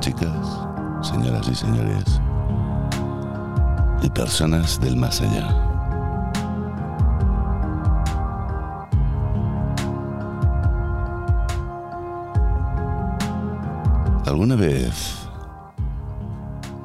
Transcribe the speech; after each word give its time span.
chicas, 0.00 0.66
señoras 1.02 1.46
y 1.48 1.54
señores, 1.54 2.20
y 4.02 4.08
personas 4.10 4.80
del 4.80 4.96
más 4.96 5.20
allá. 5.20 5.48
¿Alguna 14.26 14.56
vez, 14.56 15.28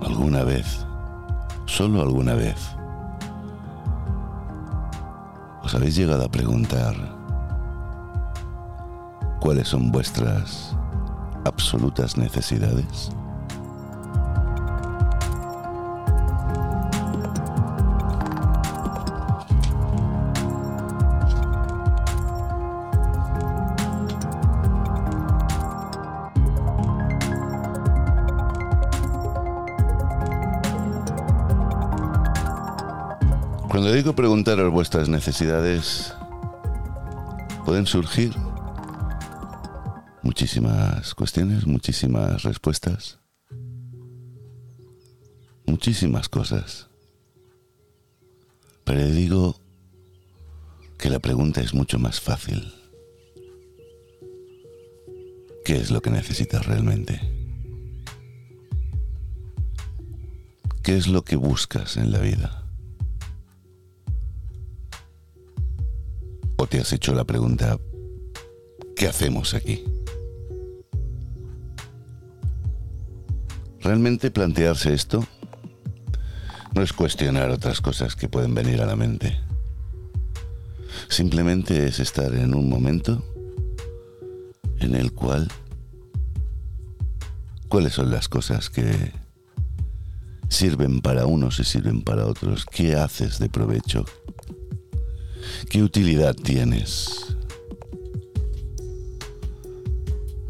alguna 0.02 0.44
vez, 0.44 0.86
solo 1.66 2.02
alguna 2.02 2.34
vez, 2.34 2.76
os 5.64 5.74
habéis 5.74 5.96
llegado 5.96 6.26
a 6.26 6.30
preguntar 6.30 6.96
cuáles 9.40 9.68
son 9.70 9.92
vuestras 9.92 10.76
absolutas 11.46 12.18
necesidades? 12.18 13.12
Cuando 33.74 33.92
digo 33.92 34.14
preguntaros 34.14 34.72
vuestras 34.72 35.10
necesidades, 35.10 36.14
pueden 37.66 37.88
surgir 37.88 38.43
muchísimas 40.24 41.14
cuestiones, 41.14 41.68
muchísimas 41.68 42.44
respuestas, 42.44 43.20
muchísimas 45.66 46.30
cosas. 46.30 46.88
Pero 48.86 49.06
digo 49.08 49.60
que 50.98 51.10
la 51.10 51.20
pregunta 51.20 51.62
es 51.62 51.74
mucho 51.74 52.00
más 52.00 52.22
fácil. 52.22 52.74
¿Qué 55.66 55.76
es 55.76 55.92
lo 55.92 56.02
que 56.02 56.10
necesitas 56.10 56.66
realmente? 56.66 57.22
¿Qué 60.82 60.98
es 60.98 61.08
lo 61.08 61.24
que 61.24 61.36
buscas 61.38 61.96
en 61.96 62.12
la 62.12 62.20
vida? 62.20 62.66
¿O 66.58 66.68
te 66.68 66.80
has 66.80 66.92
hecho 66.92 67.14
la 67.14 67.24
pregunta, 67.24 67.80
¿qué 68.96 69.08
hacemos 69.08 69.54
aquí? 69.54 69.84
Realmente 73.84 74.32
plantearse 74.32 74.94
esto 74.94 75.28
no 76.74 76.82
es 76.82 76.94
cuestionar 76.94 77.52
otras 77.52 77.82
cosas 77.82 78.16
que 78.16 78.30
pueden 78.30 78.56
venir 78.56 78.82
a 78.82 78.86
la 78.86 78.96
mente. 78.96 79.38
Simplemente 81.10 81.86
es 81.86 82.00
estar 82.00 82.34
en 82.34 82.56
un 82.56 82.70
momento 82.70 83.22
en 84.80 84.96
el 84.96 85.12
cual 85.12 85.52
cuáles 87.68 87.92
son 87.92 88.10
las 88.10 88.30
cosas 88.30 88.70
que 88.70 89.12
sirven 90.48 91.02
para 91.02 91.26
unos 91.26 91.60
y 91.60 91.66
sirven 91.66 92.04
para 92.04 92.26
otros, 92.26 92.66
qué 92.66 92.96
haces 92.96 93.38
de 93.38 93.50
provecho, 93.50 94.06
qué 95.70 95.84
utilidad 95.84 96.36
tienes. 96.36 97.36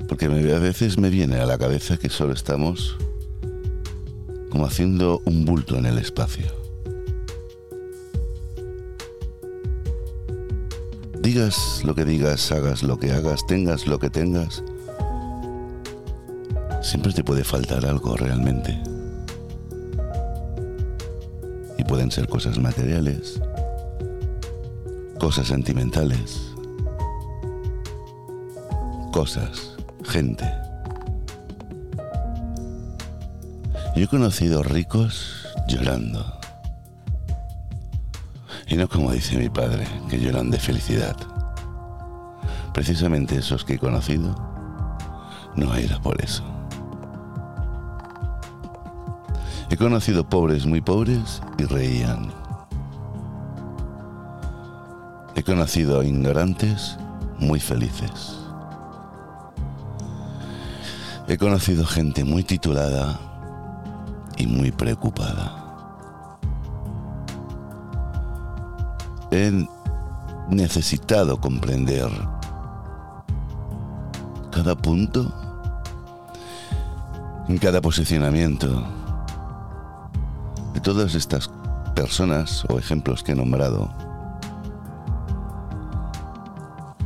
Porque 0.08 0.26
a 0.26 0.60
veces 0.60 1.00
me 1.00 1.10
viene 1.10 1.38
a 1.38 1.48
la 1.48 1.58
cabeza 1.58 1.98
que 1.98 2.10
solo 2.10 2.34
estamos 2.34 2.96
como 4.54 4.68
haciendo 4.68 5.20
un 5.26 5.46
bulto 5.46 5.80
en 5.80 5.88
el 5.88 5.98
espacio. 5.98 6.46
Digas 11.24 11.82
lo 11.84 11.96
que 11.96 12.06
digas, 12.06 12.52
hagas 12.52 12.84
lo 12.84 13.00
que 13.00 13.12
hagas, 13.12 13.48
tengas 13.48 13.88
lo 13.88 13.98
que 13.98 14.12
tengas, 14.12 14.64
siempre 16.84 17.14
te 17.14 17.24
puede 17.24 17.44
faltar 17.44 17.84
algo 17.84 18.16
realmente. 18.16 18.80
Y 21.80 21.84
pueden 21.86 22.12
ser 22.12 22.28
cosas 22.28 22.60
materiales, 22.60 23.42
cosas 25.18 25.48
sentimentales, 25.48 26.54
cosas, 29.12 29.78
gente. 30.04 30.63
Yo 33.96 34.06
he 34.06 34.08
conocido 34.08 34.64
ricos 34.64 35.48
llorando. 35.68 36.40
Y 38.68 38.76
no 38.76 38.90
como 38.90 39.12
dice 39.12 39.38
mi 39.38 39.50
padre, 39.50 39.86
que 40.10 40.20
lloran 40.20 40.50
de 40.50 40.58
felicidad. 40.58 41.16
Precisamente 42.74 43.38
esos 43.38 43.64
que 43.64 43.76
he 43.76 43.78
conocido, 43.78 44.34
no 45.56 45.76
era 45.76 46.02
por 46.02 46.20
eso. 46.24 46.44
He 49.70 49.78
conocido 49.78 50.28
pobres 50.28 50.66
muy 50.66 50.82
pobres 50.82 51.44
y 51.60 51.66
reían. 51.66 52.34
He 55.36 55.44
conocido 55.44 56.02
ignorantes 56.02 56.98
muy 57.38 57.60
felices. 57.60 58.40
He 61.28 61.38
conocido 61.38 61.86
gente 61.86 62.24
muy 62.24 62.44
titulada 62.44 63.33
muy 64.48 64.72
preocupada. 64.72 65.60
He 69.32 69.68
necesitado 70.50 71.40
comprender 71.40 72.10
cada 74.52 74.76
punto, 74.76 75.32
cada 77.60 77.82
posicionamiento 77.82 78.84
de 80.74 80.80
todas 80.80 81.16
estas 81.16 81.50
personas 81.96 82.66
o 82.70 82.78
ejemplos 82.78 83.24
que 83.24 83.32
he 83.32 83.36
nombrado. 83.36 83.90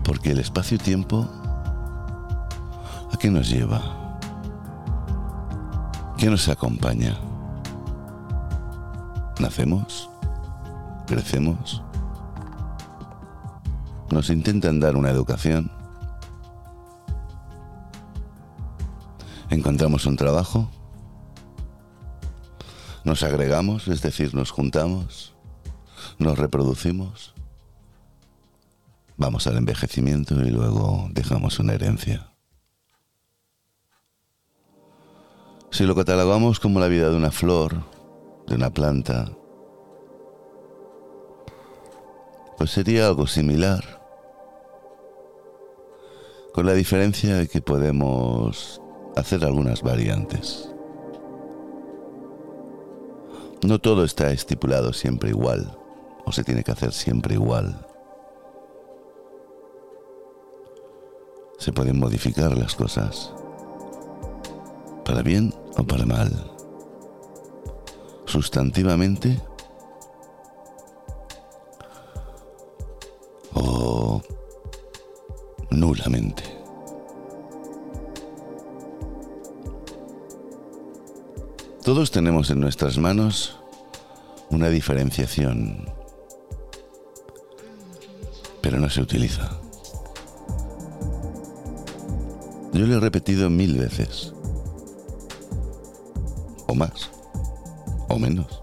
Porque 0.03 0.31
el 0.31 0.39
espacio-tiempo, 0.39 1.27
¿a 3.13 3.17
qué 3.17 3.29
nos 3.29 3.49
lleva? 3.49 3.81
¿Qué 6.17 6.29
nos 6.29 6.47
acompaña? 6.49 7.17
¿Nacemos? 9.39 10.09
¿Crecemos? 11.05 11.83
¿Nos 14.09 14.29
intentan 14.29 14.79
dar 14.79 14.95
una 14.95 15.11
educación? 15.11 15.71
¿Encontramos 19.49 20.05
un 20.05 20.17
trabajo? 20.17 20.69
¿Nos 23.03 23.23
agregamos, 23.23 23.87
es 23.87 24.01
decir, 24.01 24.33
nos 24.33 24.51
juntamos? 24.51 25.33
¿Nos 26.17 26.37
reproducimos? 26.37 27.33
Vamos 29.17 29.47
al 29.47 29.57
envejecimiento 29.57 30.35
y 30.41 30.49
luego 30.49 31.09
dejamos 31.11 31.59
una 31.59 31.73
herencia. 31.73 32.31
Si 35.69 35.85
lo 35.85 35.95
catalogamos 35.95 36.59
como 36.59 36.79
la 36.79 36.87
vida 36.87 37.09
de 37.09 37.15
una 37.15 37.31
flor, 37.31 37.83
de 38.47 38.55
una 38.55 38.71
planta, 38.71 39.31
pues 42.57 42.71
sería 42.71 43.07
algo 43.07 43.27
similar, 43.27 43.83
con 46.53 46.65
la 46.65 46.73
diferencia 46.73 47.35
de 47.35 47.47
que 47.47 47.61
podemos 47.61 48.81
hacer 49.15 49.45
algunas 49.45 49.83
variantes. 49.83 50.69
No 53.63 53.79
todo 53.79 54.03
está 54.03 54.31
estipulado 54.31 54.91
siempre 54.91 55.29
igual, 55.29 55.77
o 56.25 56.31
se 56.31 56.43
tiene 56.43 56.63
que 56.63 56.71
hacer 56.71 56.93
siempre 56.93 57.35
igual. 57.35 57.85
Se 61.59 61.71
pueden 61.71 61.99
modificar 61.99 62.57
las 62.57 62.75
cosas 62.75 63.33
para 65.05 65.21
bien 65.21 65.53
o 65.77 65.83
para 65.83 66.05
mal, 66.05 66.31
sustantivamente 68.25 69.39
Todos 81.83 82.11
tenemos 82.11 82.49
en 82.49 82.59
nuestras 82.59 82.97
manos 82.97 83.57
una 84.49 84.69
diferenciación, 84.69 85.89
pero 88.61 88.79
no 88.79 88.89
se 88.89 89.01
utiliza. 89.01 89.49
Yo 92.73 92.85
lo 92.85 92.95
he 92.95 92.99
repetido 92.99 93.49
mil 93.49 93.77
veces. 93.77 94.33
o 96.67 96.75
más, 96.75 97.09
o 98.09 98.19
menos. 98.19 98.61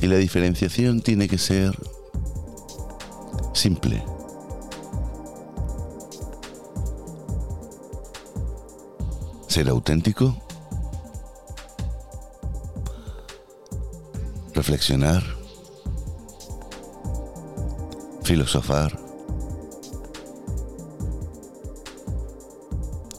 Y 0.00 0.06
la 0.06 0.16
diferenciación 0.16 1.00
tiene 1.00 1.28
que 1.28 1.38
ser 1.38 1.74
simple. 3.54 4.09
Ser 9.50 9.68
auténtico. 9.68 10.36
Reflexionar. 14.54 15.24
Filosofar. 18.22 18.96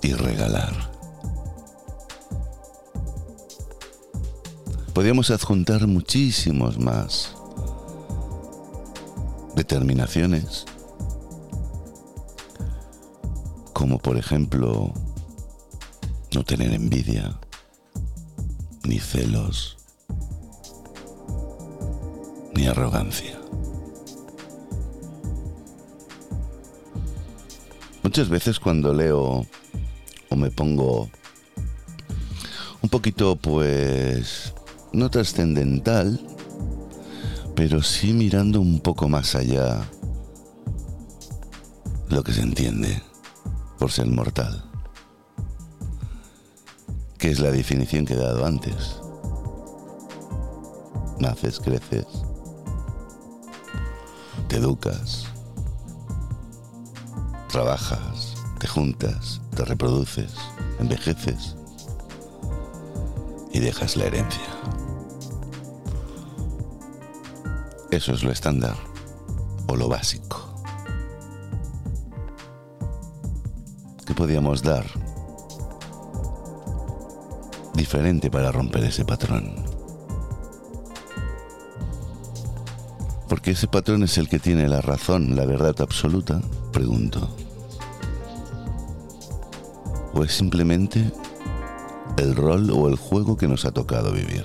Y 0.01 0.13
regalar. 0.13 0.89
Podríamos 4.93 5.31
adjuntar 5.31 5.85
muchísimos 5.85 6.79
más 6.79 7.35
determinaciones, 9.57 10.63
como 13.73 13.97
por 13.99 14.15
ejemplo 14.15 14.93
no 16.33 16.43
tener 16.43 16.73
envidia, 16.73 17.37
ni 18.83 18.99
celos, 18.99 19.77
ni 22.53 22.67
arrogancia. 22.67 23.37
Muchas 28.03 28.29
veces 28.29 28.59
cuando 28.59 28.93
leo 28.93 29.45
o 30.29 30.35
me 30.35 30.49
pongo 30.49 31.09
un 32.81 32.89
poquito 32.89 33.35
pues 33.35 34.53
no 34.93 35.09
trascendental, 35.09 36.19
pero 37.55 37.83
sí 37.83 38.13
mirando 38.13 38.59
un 38.59 38.79
poco 38.79 39.07
más 39.07 39.35
allá 39.35 39.81
lo 42.09 42.23
que 42.23 42.33
se 42.33 42.41
entiende 42.41 43.01
por 43.77 43.91
ser 43.91 44.07
mortal, 44.07 44.70
que 47.21 47.29
es 47.29 47.39
la 47.39 47.51
definición 47.51 48.03
que 48.03 48.15
he 48.15 48.18
dado 48.18 48.47
antes. 48.47 48.95
Naces, 51.19 51.59
creces, 51.59 52.07
te 54.47 54.56
educas, 54.56 55.27
trabajas, 57.47 58.33
te 58.57 58.65
juntas, 58.65 59.39
te 59.56 59.63
reproduces, 59.65 60.33
envejeces 60.79 61.56
y 63.51 63.59
dejas 63.59 63.97
la 63.97 64.06
herencia. 64.06 64.41
Eso 67.91 68.13
es 68.13 68.24
lo 68.24 68.31
estándar 68.31 68.75
o 69.67 69.75
lo 69.75 69.88
básico. 69.88 70.56
¿Qué 74.07 74.15
podíamos 74.15 74.63
dar 74.63 75.00
diferente 77.81 78.29
para 78.29 78.51
romper 78.51 78.83
ese 78.83 79.03
patrón? 79.05 79.55
Porque 83.27 83.51
ese 83.51 83.67
patrón 83.67 84.03
es 84.03 84.19
el 84.19 84.29
que 84.29 84.37
tiene 84.37 84.69
la 84.69 84.81
razón, 84.81 85.35
la 85.35 85.47
verdad 85.47 85.73
absoluta, 85.79 86.41
pregunto. 86.71 87.35
¿O 90.13 90.23
es 90.23 90.31
simplemente 90.31 91.11
el 92.17 92.35
rol 92.35 92.69
o 92.69 92.87
el 92.87 92.97
juego 92.97 93.35
que 93.35 93.47
nos 93.47 93.65
ha 93.65 93.71
tocado 93.71 94.11
vivir? 94.11 94.43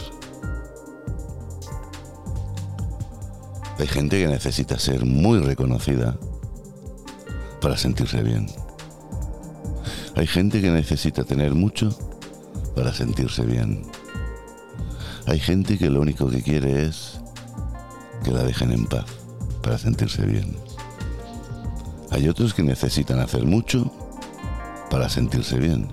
Hay 3.79 3.87
gente 3.87 4.19
que 4.19 4.29
necesita 4.29 4.79
ser 4.79 5.05
muy 5.05 5.41
reconocida 5.41 6.17
para 7.61 7.77
sentirse 7.77 8.23
bien. 8.23 8.47
Hay 10.15 10.27
gente 10.27 10.63
que 10.63 10.71
necesita 10.71 11.25
tener 11.25 11.55
mucho 11.55 12.06
para 12.77 12.93
sentirse 12.93 13.43
bien. 13.45 13.83
Hay 15.27 15.41
gente 15.41 15.79
que 15.79 15.91
lo 15.91 16.03
único 16.03 16.29
que 16.29 16.43
quiere 16.43 16.85
es 16.85 17.19
que 18.23 18.31
la 18.31 18.45
dejen 18.45 18.71
en 18.71 18.85
paz 18.85 19.07
para 19.63 19.79
sentirse 19.79 20.25
bien. 20.27 20.57
Hay 22.11 22.29
otros 22.29 22.55
que 22.55 22.63
necesitan 22.63 23.19
hacer 23.19 23.45
mucho 23.45 23.91
para 24.91 25.09
sentirse 25.09 25.59
bien. 25.59 25.89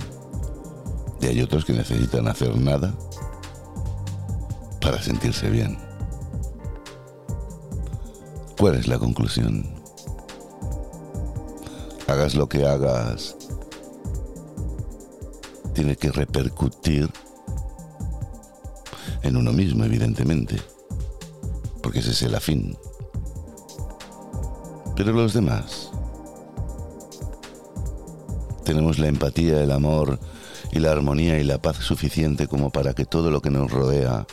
Y 1.21 1.27
hay 1.27 1.41
otros 1.41 1.65
que 1.65 1.73
necesitan 1.73 2.27
hacer 2.27 2.55
nada 2.57 2.93
para 4.81 5.01
sentirse 5.01 5.49
bien. 5.49 5.77
¿Cuál 8.59 8.75
es 8.75 8.87
la 8.87 8.99
conclusión? 8.99 9.65
Hagas 12.07 12.35
lo 12.35 12.47
que 12.47 12.67
hagas, 12.67 13.35
tiene 15.73 15.95
que 15.95 16.11
repercutir 16.11 17.09
en 19.21 19.37
uno 19.37 19.53
mismo, 19.53 19.83
evidentemente, 19.85 20.61
porque 21.81 21.99
ese 21.99 22.11
es 22.11 22.21
el 22.23 22.35
afín. 22.35 22.77
Pero 24.95 25.11
los 25.11 25.33
demás, 25.33 25.91
tenemos 28.63 28.99
la 28.99 29.07
empatía, 29.07 29.61
el 29.61 29.71
amor 29.71 30.19
y 30.71 30.79
la 30.79 30.91
armonía 30.91 31.39
y 31.39 31.43
la 31.43 31.61
paz 31.61 31.77
suficiente 31.77 32.47
como 32.47 32.69
para 32.69 32.93
que 32.93 33.05
todo 33.05 33.31
lo 33.31 33.41
que 33.41 33.49
nos 33.49 33.71
rodea 33.71 34.25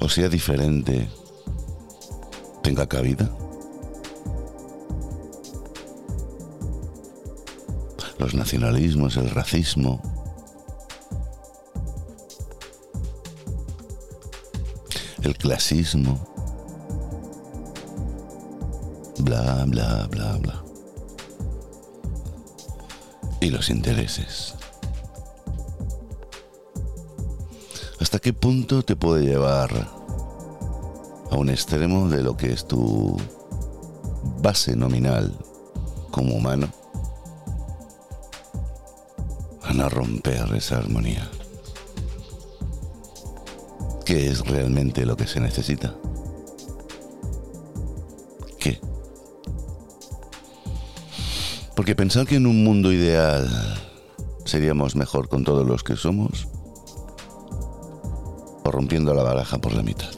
o 0.00 0.08
sea 0.08 0.28
diferente 0.28 1.08
tenga 2.62 2.86
cabida? 2.86 3.30
Los 8.18 8.34
nacionalismos, 8.34 9.16
el 9.16 9.30
racismo, 9.30 10.13
el 15.24 15.36
clasismo, 15.36 16.18
bla, 19.18 19.64
bla, 19.66 20.06
bla, 20.10 20.38
bla. 20.38 20.64
Y 23.40 23.50
los 23.50 23.68
intereses. 23.70 24.54
¿Hasta 28.00 28.18
qué 28.18 28.32
punto 28.32 28.82
te 28.82 28.96
puede 28.96 29.24
llevar 29.24 29.70
a 31.30 31.36
un 31.36 31.50
extremo 31.50 32.08
de 32.08 32.22
lo 32.22 32.36
que 32.36 32.52
es 32.52 32.66
tu 32.66 33.16
base 34.40 34.76
nominal 34.76 35.36
como 36.10 36.36
humano, 36.36 36.68
a 39.80 39.88
romper 39.88 40.54
esa 40.54 40.78
armonía. 40.78 41.28
¿Qué 44.14 44.28
es 44.28 44.46
realmente 44.46 45.04
lo 45.04 45.16
que 45.16 45.26
se 45.26 45.40
necesita? 45.40 45.92
¿Qué? 48.60 48.78
Porque 51.74 51.96
pensar 51.96 52.24
que 52.24 52.36
en 52.36 52.46
un 52.46 52.62
mundo 52.62 52.92
ideal 52.92 53.44
seríamos 54.44 54.94
mejor 54.94 55.28
con 55.28 55.42
todos 55.42 55.66
los 55.66 55.82
que 55.82 55.96
somos 55.96 56.46
o 58.62 58.70
rompiendo 58.70 59.14
la 59.14 59.24
baraja 59.24 59.58
por 59.58 59.74
la 59.74 59.82
mitad. 59.82 60.14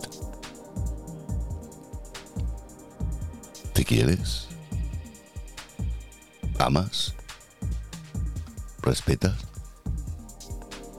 quieres? 3.83 4.49
¿Amas? 6.59 7.15
¿Respetas? 8.83 9.39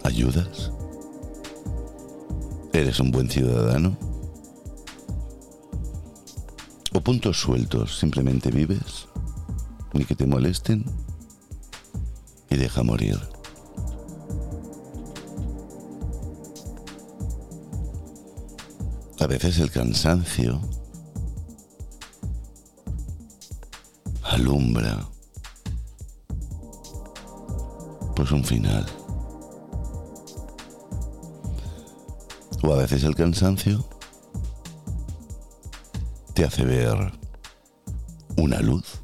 ¿Ayudas? 0.04 0.72
¿Eres 2.74 3.00
un 3.00 3.12
buen 3.12 3.30
ciudadano? 3.30 3.98
¿O 6.94 7.02
puntos 7.02 7.40
sueltos 7.40 7.98
simplemente 7.98 8.52
vives? 8.52 9.08
Ni 9.94 10.06
que 10.06 10.16
te 10.16 10.26
molesten 10.26 10.86
y 12.50 12.56
deja 12.56 12.84
morir. 12.84 13.20
A 19.20 19.28
veces 19.28 19.60
el 19.60 19.72
cansancio 19.72 20.62
alumbra 24.24 25.08
pues 28.16 28.32
un 28.32 28.44
final. 28.44 28.86
O 32.68 32.74
a 32.74 32.76
veces 32.80 33.06
el 33.06 33.16
cansancio 33.16 33.88
te 36.34 36.44
hace 36.44 36.66
ver 36.66 37.14
una 38.36 38.60
luz. 38.60 39.02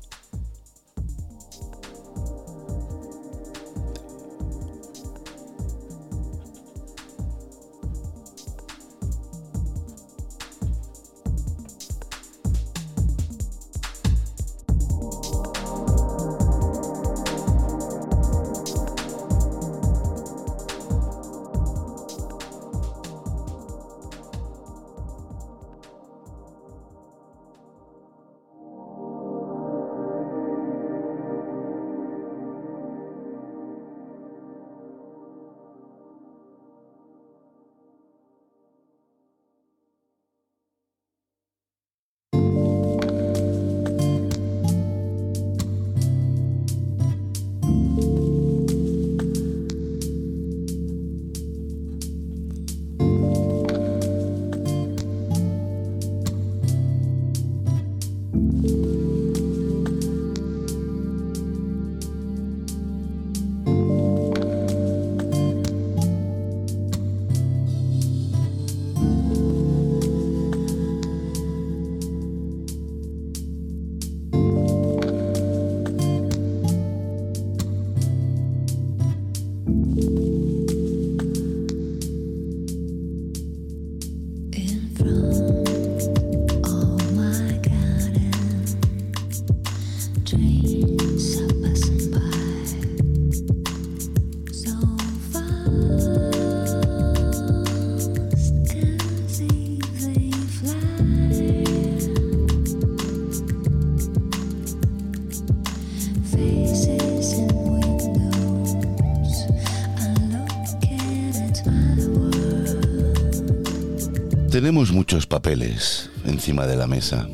Tenemos 114.73 114.91
muchos 114.91 115.27
papeles 115.27 116.09
encima 116.25 116.65
de 116.65 116.75
la 116.75 116.87
mesa. 116.87 117.29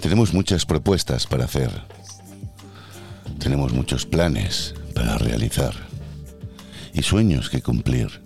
Tenemos 0.00 0.32
muchas 0.32 0.64
propuestas 0.64 1.26
para 1.26 1.46
hacer. 1.46 1.72
Tenemos 3.40 3.72
muchos 3.72 4.06
planes 4.06 4.76
para 4.94 5.18
realizar. 5.18 5.74
Y 6.94 7.02
sueños 7.02 7.50
que 7.50 7.62
cumplir. 7.62 8.22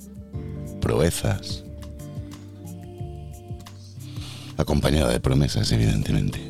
Proezas. 0.83 1.65
Acompañada 4.59 5.11
de 5.11 5.21
promesas, 5.21 5.73
evidentemente. 5.73 6.41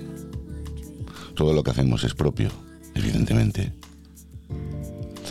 Todo 1.36 1.52
lo 1.52 1.62
que 1.62 1.70
hacemos 1.70 2.02
es 2.02 2.14
propio, 2.14 2.50
evidentemente. 2.96 3.72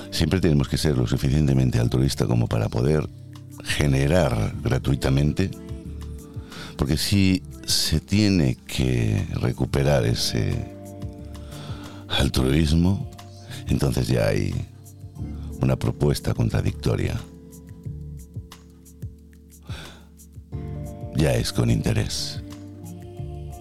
Siempre 0.10 0.40
tenemos 0.40 0.70
que 0.70 0.78
ser 0.78 0.98
lo 0.98 1.06
suficientemente 1.06 1.82
altruista 1.82 2.28
como 2.28 2.48
para 2.48 2.70
poder 2.70 3.10
generar 3.80 4.54
gratuitamente, 4.62 5.50
porque 6.76 6.98
si 6.98 7.42
se 7.66 8.02
tiene 8.02 8.58
que 8.68 9.26
recuperar 9.36 10.06
ese 10.06 10.54
altruismo, 12.10 13.10
entonces 13.70 14.10
ya 14.10 14.28
hay 14.28 14.54
una 15.62 15.78
propuesta 15.78 16.34
contradictoria. 16.34 17.18
Ya 21.16 21.36
es 21.36 21.54
con 21.54 21.70
interés. 21.70 22.44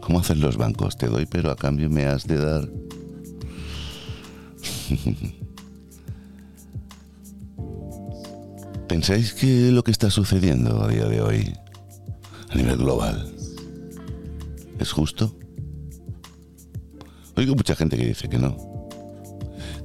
¿Cómo 0.00 0.18
hacen 0.18 0.40
los 0.40 0.56
bancos? 0.56 0.98
Te 0.98 1.06
doy, 1.06 1.26
pero 1.26 1.52
a 1.52 1.56
cambio 1.56 1.88
me 1.88 2.06
has 2.06 2.26
de 2.26 2.38
dar. 2.38 2.68
¿Pensáis 8.98 9.32
que 9.32 9.70
lo 9.70 9.84
que 9.84 9.92
está 9.92 10.10
sucediendo 10.10 10.82
a 10.82 10.88
día 10.88 11.04
de 11.04 11.20
hoy, 11.20 11.54
a 12.50 12.56
nivel 12.56 12.78
global, 12.78 13.32
es 14.80 14.90
justo? 14.90 15.38
Oigo 17.36 17.54
mucha 17.54 17.76
gente 17.76 17.96
que 17.96 18.04
dice 18.04 18.28
que 18.28 18.38
no, 18.38 18.56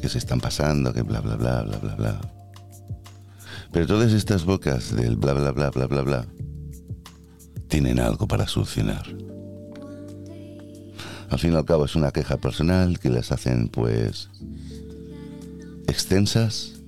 que 0.01 0.09
se 0.09 0.17
están 0.17 0.41
pasando, 0.41 0.91
que 0.91 1.03
bla, 1.03 1.21
bla, 1.21 1.35
bla, 1.35 1.61
bla, 1.61 1.77
bla, 1.77 1.95
bla. 1.95 2.21
Pero 3.71 3.85
todas 3.85 4.13
estas 4.13 4.45
bocas 4.45 4.95
del 4.95 5.15
bla, 5.15 5.33
bla, 5.33 5.51
bla, 5.51 5.69
bla, 5.69 5.85
bla, 5.85 6.01
bla, 6.01 6.25
tienen 7.67 7.99
algo 7.99 8.27
para 8.27 8.47
solucionar. 8.47 9.05
Al 11.29 11.37
fin 11.37 11.53
y 11.53 11.55
al 11.55 11.65
cabo 11.65 11.85
es 11.85 11.95
una 11.95 12.09
queja 12.09 12.37
personal 12.37 12.97
que 12.97 13.11
les 13.11 13.31
hacen 13.31 13.69
pues 13.69 14.31
extensas 15.85 16.82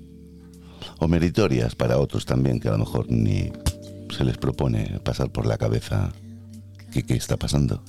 o 1.00 1.08
meritorias 1.08 1.75
para 1.75 1.98
otros 1.98 2.25
también 2.25 2.60
que 2.60 2.70
a 2.70 2.72
lo 2.72 2.80
mejor 2.80 3.06
ni 3.10 3.52
se 4.16 4.24
les 4.24 4.38
propone 4.38 5.00
pasar 5.04 5.30
por 5.30 5.46
la 5.46 5.58
cabeza 5.58 6.12
qué 6.92 7.14
está 7.14 7.38
pasando. 7.38 7.82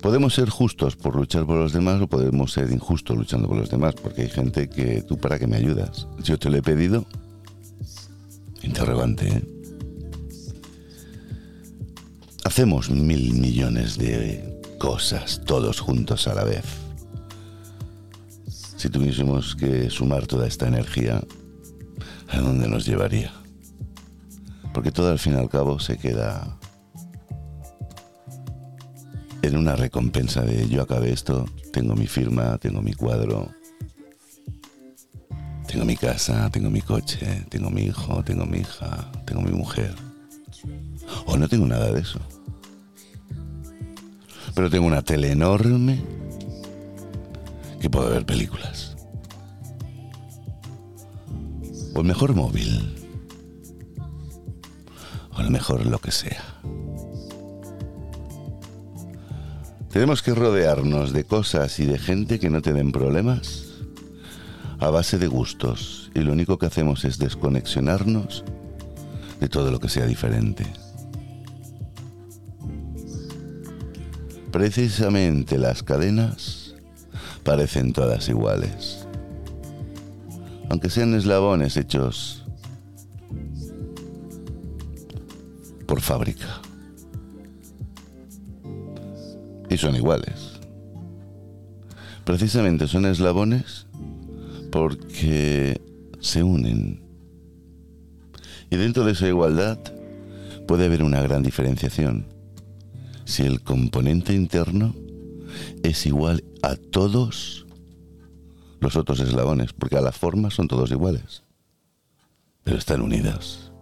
Podemos 0.00 0.34
ser 0.34 0.50
justos 0.50 0.96
por 0.96 1.16
luchar 1.16 1.46
por 1.46 1.56
los 1.56 1.72
demás 1.72 2.00
o 2.02 2.06
podemos 2.06 2.52
ser 2.52 2.70
injustos 2.70 3.16
luchando 3.16 3.48
por 3.48 3.56
los 3.56 3.70
demás, 3.70 3.94
porque 3.94 4.22
hay 4.22 4.28
gente 4.28 4.68
que 4.68 5.02
tú 5.02 5.16
para 5.16 5.38
que 5.38 5.46
me 5.46 5.56
ayudas. 5.56 6.06
Yo 6.22 6.38
te 6.38 6.50
lo 6.50 6.58
he 6.58 6.62
pedido. 6.62 7.06
Interrogante. 8.62 9.28
¿eh? 9.28 9.42
Hacemos 12.44 12.90
mil 12.90 13.32
millones 13.32 13.96
de 13.96 14.60
cosas 14.78 15.40
todos 15.46 15.80
juntos 15.80 16.28
a 16.28 16.34
la 16.34 16.44
vez 16.44 16.83
si 18.84 18.90
tuviésemos 18.90 19.56
que 19.56 19.88
sumar 19.88 20.26
toda 20.26 20.46
esta 20.46 20.68
energía, 20.68 21.22
¿a 22.28 22.38
dónde 22.38 22.68
nos 22.68 22.84
llevaría? 22.84 23.32
Porque 24.74 24.92
todo 24.92 25.10
al 25.10 25.18
fin 25.18 25.32
y 25.32 25.36
al 25.36 25.48
cabo 25.48 25.78
se 25.78 25.96
queda 25.96 26.58
en 29.40 29.56
una 29.56 29.74
recompensa 29.74 30.42
de 30.42 30.68
yo 30.68 30.82
acabé 30.82 31.14
esto, 31.14 31.46
tengo 31.72 31.94
mi 31.94 32.06
firma, 32.06 32.58
tengo 32.58 32.82
mi 32.82 32.92
cuadro, 32.92 33.48
tengo 35.66 35.86
mi 35.86 35.96
casa, 35.96 36.50
tengo 36.50 36.68
mi 36.68 36.82
coche, 36.82 37.46
tengo 37.48 37.70
mi 37.70 37.84
hijo, 37.84 38.22
tengo 38.22 38.44
mi 38.44 38.58
hija, 38.58 39.10
tengo 39.24 39.40
mi 39.40 39.52
mujer. 39.52 39.94
O 41.24 41.38
no 41.38 41.48
tengo 41.48 41.66
nada 41.66 41.90
de 41.90 42.02
eso. 42.02 42.20
Pero 44.54 44.68
tengo 44.68 44.86
una 44.86 45.00
tele 45.00 45.32
enorme 45.32 46.23
que 47.84 47.90
puedo 47.90 48.08
ver 48.08 48.24
películas. 48.24 48.96
O 51.94 52.02
mejor 52.02 52.34
móvil. 52.34 52.96
O 55.36 55.42
el 55.42 55.50
mejor 55.50 55.84
lo 55.84 55.98
que 55.98 56.10
sea. 56.10 56.42
Tenemos 59.90 60.22
que 60.22 60.34
rodearnos 60.34 61.12
de 61.12 61.24
cosas 61.24 61.78
y 61.78 61.84
de 61.84 61.98
gente 61.98 62.38
que 62.38 62.48
no 62.48 62.62
te 62.62 62.72
den 62.72 62.90
problemas 62.90 63.66
a 64.78 64.88
base 64.88 65.18
de 65.18 65.26
gustos 65.26 66.10
y 66.14 66.20
lo 66.20 66.32
único 66.32 66.56
que 66.56 66.64
hacemos 66.64 67.04
es 67.04 67.18
desconexionarnos 67.18 68.44
de 69.40 69.48
todo 69.50 69.70
lo 69.70 69.78
que 69.78 69.90
sea 69.90 70.06
diferente. 70.06 70.64
Precisamente 74.50 75.58
las 75.58 75.82
cadenas 75.82 76.53
parecen 77.44 77.92
todas 77.92 78.28
iguales. 78.28 79.06
Aunque 80.70 80.90
sean 80.90 81.14
eslabones 81.14 81.76
hechos 81.76 82.44
por 85.86 86.00
fábrica. 86.00 86.60
Y 89.68 89.76
son 89.76 89.94
iguales. 89.94 90.58
Precisamente 92.24 92.88
son 92.88 93.06
eslabones 93.06 93.86
porque 94.72 95.80
se 96.20 96.42
unen. 96.42 97.02
Y 98.70 98.76
dentro 98.76 99.04
de 99.04 99.12
esa 99.12 99.28
igualdad 99.28 99.78
puede 100.66 100.86
haber 100.86 101.02
una 101.02 101.20
gran 101.22 101.42
diferenciación. 101.42 102.26
Si 103.26 103.42
el 103.42 103.60
componente 103.60 104.34
interno 104.34 104.94
es 105.82 106.06
igual 106.06 106.42
a 106.64 106.76
todos 106.76 107.66
los 108.80 108.96
otros 108.96 109.20
eslabones, 109.20 109.72
porque 109.72 109.96
a 109.96 110.00
la 110.00 110.12
forma 110.12 110.50
son 110.50 110.68
todos 110.68 110.90
iguales, 110.90 111.42
pero 112.62 112.78
están 112.78 113.02
unidos. 113.02 113.72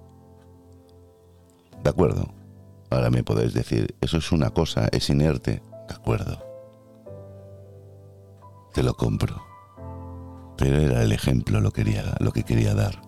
De 1.83 1.91
acuerdo. 1.91 2.33
Ahora 2.91 3.11
me 3.11 3.25
podéis 3.25 3.55
decir, 3.55 3.95
eso 4.01 4.19
es 4.19 4.33
una 4.33 4.51
cosa, 4.51 4.89
es 4.93 5.09
inerte. 5.09 5.63
De 5.89 5.95
acuerdo. 5.95 6.45
Te 8.75 8.83
lo 8.83 8.95
compro. 8.95 9.43
Pero 10.59 10.79
era 10.79 11.03
el 11.03 11.13
ejemplo 11.13 11.61
lo, 11.61 11.73
quería, 11.73 12.15
lo 12.21 12.33
que 12.33 12.45
quería 12.45 12.75
dar. 12.75 13.01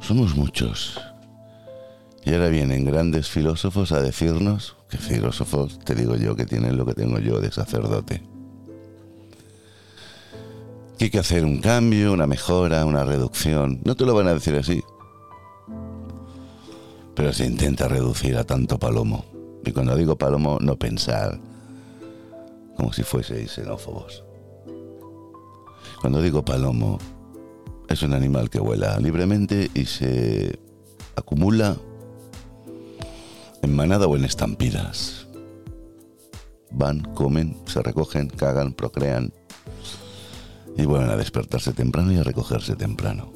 Somos 0.00 0.34
muchos. 0.34 1.00
Y 2.24 2.32
ahora 2.32 2.48
vienen 2.48 2.84
grandes 2.84 3.28
filósofos 3.28 3.92
a 3.92 4.00
decirnos 4.00 4.76
que 4.92 4.98
filósofos, 4.98 5.78
te 5.78 5.94
digo 5.94 6.16
yo, 6.16 6.36
que 6.36 6.44
tienen 6.44 6.76
lo 6.76 6.84
que 6.84 6.92
tengo 6.92 7.18
yo 7.18 7.40
de 7.40 7.50
sacerdote. 7.50 8.22
Que 10.98 11.04
hay 11.06 11.10
que 11.10 11.18
hacer 11.18 11.46
un 11.46 11.62
cambio, 11.62 12.12
una 12.12 12.26
mejora, 12.26 12.84
una 12.84 13.02
reducción. 13.02 13.80
No 13.84 13.96
te 13.96 14.04
lo 14.04 14.14
van 14.14 14.28
a 14.28 14.34
decir 14.34 14.54
así. 14.54 14.82
Pero 17.14 17.32
se 17.32 17.46
intenta 17.46 17.88
reducir 17.88 18.36
a 18.36 18.44
tanto 18.44 18.78
palomo. 18.78 19.24
Y 19.64 19.72
cuando 19.72 19.96
digo 19.96 20.18
palomo, 20.18 20.58
no 20.60 20.76
pensar 20.76 21.40
como 22.76 22.92
si 22.92 23.02
fueseis 23.02 23.50
xenófobos. 23.52 24.22
Cuando 26.02 26.20
digo 26.20 26.44
palomo, 26.44 26.98
es 27.88 28.02
un 28.02 28.12
animal 28.12 28.50
que 28.50 28.60
vuela 28.60 28.98
libremente 28.98 29.70
y 29.72 29.86
se 29.86 30.58
acumula 31.16 31.78
en 33.62 33.74
manada 33.74 34.06
o 34.06 34.16
en 34.16 34.24
estampidas. 34.24 35.26
Van, 36.72 37.00
comen, 37.14 37.56
se 37.66 37.82
recogen, 37.82 38.28
cagan, 38.28 38.72
procrean 38.72 39.32
y 40.76 40.84
vuelven 40.84 41.10
a 41.10 41.16
despertarse 41.16 41.72
temprano 41.72 42.12
y 42.12 42.18
a 42.18 42.24
recogerse 42.24 42.76
temprano. 42.76 43.32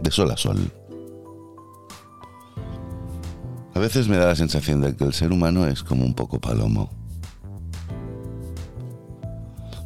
De 0.00 0.10
sol 0.10 0.30
a 0.30 0.36
sol. 0.36 0.70
A 3.74 3.78
veces 3.78 4.08
me 4.08 4.16
da 4.16 4.26
la 4.26 4.36
sensación 4.36 4.82
de 4.82 4.94
que 4.94 5.04
el 5.04 5.14
ser 5.14 5.32
humano 5.32 5.66
es 5.66 5.82
como 5.82 6.04
un 6.04 6.14
poco 6.14 6.40
palomo. 6.40 6.90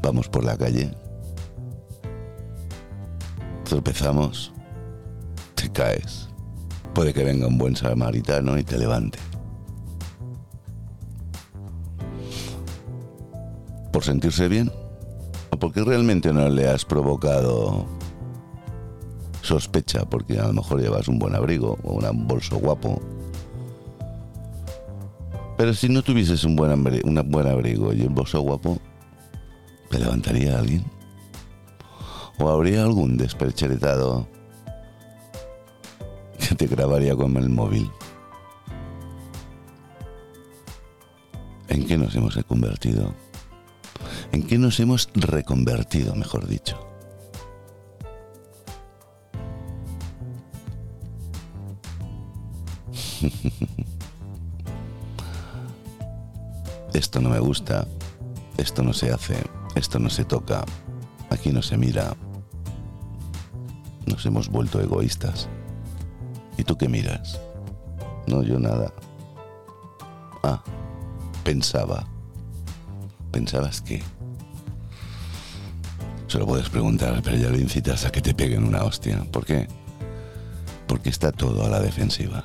Vamos 0.02 0.28
por 0.28 0.44
la 0.44 0.56
calle, 0.56 0.92
tropezamos, 3.64 4.52
te 5.56 5.70
caes 5.70 6.28
puede 6.96 7.12
que 7.12 7.24
venga 7.24 7.46
un 7.46 7.58
buen 7.58 7.76
samaritano 7.76 8.56
y 8.56 8.64
te 8.64 8.78
levante. 8.78 9.18
¿Por 13.92 14.02
sentirse 14.02 14.48
bien? 14.48 14.72
¿O 15.50 15.58
porque 15.58 15.84
realmente 15.84 16.32
no 16.32 16.48
le 16.48 16.66
has 16.66 16.86
provocado 16.86 17.84
sospecha 19.42 20.06
porque 20.06 20.38
a 20.38 20.46
lo 20.46 20.54
mejor 20.54 20.80
llevas 20.80 21.06
un 21.06 21.18
buen 21.18 21.34
abrigo 21.34 21.76
o 21.84 21.96
un 21.96 22.26
bolso 22.26 22.56
guapo. 22.56 23.02
Pero 25.58 25.74
si 25.74 25.90
no 25.90 26.02
tuvieses 26.02 26.44
un 26.44 26.56
buen, 26.56 26.72
un 26.72 27.30
buen 27.30 27.46
abrigo 27.46 27.92
y 27.92 28.06
un 28.06 28.14
bolso 28.14 28.40
guapo, 28.40 28.78
¿te 29.90 29.98
levantaría 29.98 30.58
alguien? 30.58 30.82
¿O 32.38 32.48
habría 32.48 32.84
algún 32.84 33.18
despercheretado 33.18 34.26
te 36.54 36.66
grabaría 36.66 37.16
con 37.16 37.36
el 37.36 37.48
móvil? 37.48 37.90
¿En 41.68 41.86
qué 41.86 41.98
nos 41.98 42.14
hemos 42.14 42.38
convertido? 42.44 43.14
¿En 44.32 44.42
qué 44.42 44.58
nos 44.58 44.78
hemos 44.80 45.08
reconvertido, 45.14 46.14
mejor 46.14 46.46
dicho? 46.46 46.78
esto 56.94 57.20
no 57.20 57.30
me 57.30 57.40
gusta, 57.40 57.88
esto 58.56 58.82
no 58.82 58.92
se 58.92 59.10
hace, 59.12 59.42
esto 59.74 59.98
no 59.98 60.10
se 60.10 60.24
toca, 60.24 60.64
aquí 61.30 61.50
no 61.50 61.62
se 61.62 61.76
mira. 61.76 62.14
Nos 64.06 64.24
hemos 64.26 64.48
vuelto 64.48 64.80
egoístas. 64.80 65.48
¿Y 66.56 66.64
tú 66.64 66.76
qué 66.76 66.88
miras? 66.88 67.40
No, 68.26 68.42
yo 68.42 68.58
nada. 68.58 68.92
Ah, 70.42 70.62
pensaba. 71.44 72.06
¿Pensabas 73.30 73.80
qué? 73.80 74.02
Se 76.28 76.38
lo 76.38 76.46
puedes 76.46 76.68
preguntar, 76.68 77.20
pero 77.22 77.36
ya 77.36 77.50
lo 77.50 77.58
incitas 77.58 78.04
a 78.04 78.10
que 78.10 78.20
te 78.20 78.34
peguen 78.34 78.64
una 78.64 78.82
hostia. 78.84 79.24
¿Por 79.30 79.44
qué? 79.44 79.68
Porque 80.86 81.08
está 81.08 81.32
todo 81.32 81.64
a 81.64 81.68
la 81.68 81.80
defensiva. 81.80 82.44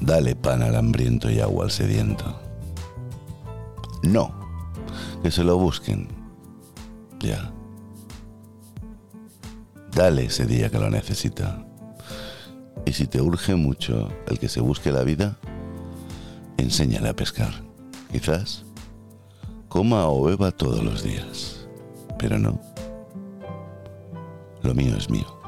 Dale 0.00 0.34
pan 0.34 0.62
al 0.62 0.76
hambriento 0.76 1.30
y 1.30 1.40
agua 1.40 1.64
al 1.64 1.70
sediento. 1.70 2.40
No, 4.02 4.34
que 5.22 5.30
se 5.30 5.44
lo 5.44 5.58
busquen. 5.58 6.08
Ya. 7.20 7.52
Dale 9.94 10.24
ese 10.24 10.46
día 10.46 10.70
que 10.70 10.78
lo 10.78 10.88
necesita. 10.88 11.66
Y 12.86 12.92
si 12.92 13.06
te 13.06 13.20
urge 13.20 13.54
mucho 13.54 14.08
el 14.26 14.38
que 14.38 14.48
se 14.48 14.60
busque 14.60 14.90
la 14.90 15.04
vida, 15.04 15.36
enséñale 16.56 17.10
a 17.10 17.14
pescar. 17.14 17.52
Quizás 18.10 18.64
coma 19.68 20.06
o 20.08 20.24
beba 20.24 20.50
todos 20.50 20.82
los 20.82 21.02
días. 21.02 21.66
Pero 22.18 22.38
no. 22.38 22.58
Lo 24.62 24.74
mío 24.74 24.96
es 24.96 25.10
mío. 25.10 25.41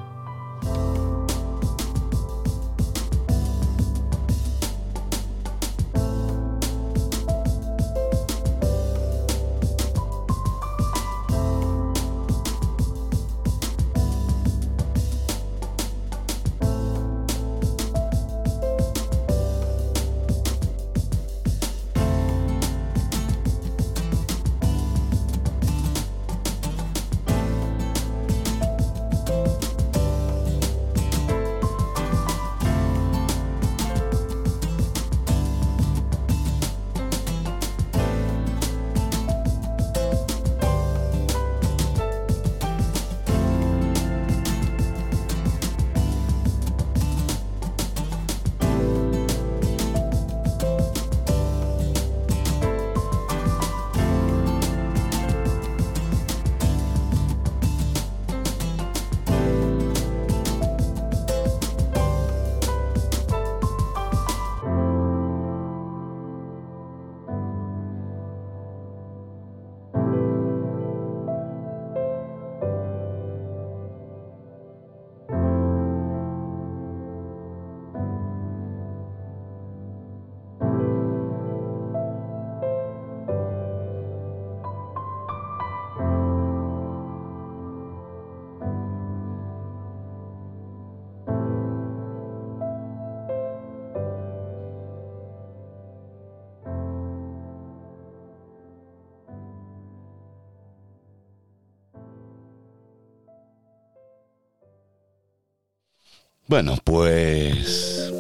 Bueno, 106.54 106.76
pues 106.84 108.12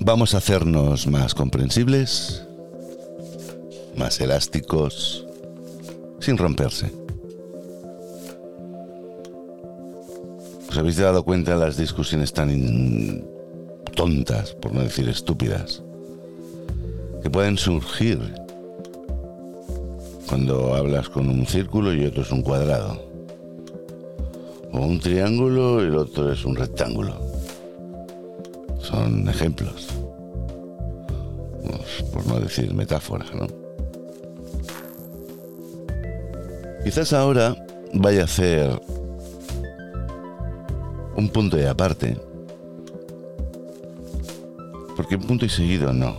vamos 0.00 0.34
a 0.34 0.38
hacernos 0.38 1.06
más 1.06 1.32
comprensibles, 1.32 2.44
más 3.94 4.20
elásticos, 4.20 5.24
sin 6.18 6.36
romperse. 6.36 6.90
¿Os 10.68 10.76
habéis 10.76 10.96
dado 10.96 11.22
cuenta 11.22 11.54
de 11.54 11.60
las 11.60 11.76
discusiones 11.76 12.32
tan 12.32 13.24
tontas, 13.94 14.52
por 14.54 14.74
no 14.74 14.80
decir 14.80 15.08
estúpidas, 15.08 15.84
que 17.22 17.30
pueden 17.30 17.58
surgir 17.58 18.18
cuando 20.28 20.74
hablas 20.74 21.08
con 21.08 21.28
un 21.28 21.46
círculo 21.46 21.94
y 21.94 22.06
otro 22.06 22.22
es 22.22 22.32
un 22.32 22.42
cuadrado? 22.42 23.09
Un 24.72 25.00
triángulo 25.00 25.82
y 25.82 25.86
el 25.86 25.96
otro 25.96 26.32
es 26.32 26.44
un 26.44 26.56
rectángulo. 26.56 27.14
Son 28.80 29.28
ejemplos. 29.28 29.88
Pues, 31.62 32.10
por 32.10 32.26
no 32.26 32.40
decir 32.40 32.72
metáforas, 32.74 33.34
¿no? 33.34 33.46
Quizás 36.84 37.12
ahora 37.12 37.54
vaya 37.92 38.22
a 38.22 38.24
hacer 38.24 38.80
un 41.16 41.28
punto 41.28 41.56
de 41.56 41.68
aparte. 41.68 42.16
Porque 44.96 45.16
un 45.16 45.22
punto 45.22 45.44
y 45.44 45.48
seguido 45.48 45.92
no. 45.92 46.16